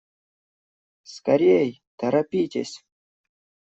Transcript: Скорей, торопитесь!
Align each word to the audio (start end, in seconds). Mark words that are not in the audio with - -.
Скорей, 1.13 1.71
торопитесь! 1.99 2.75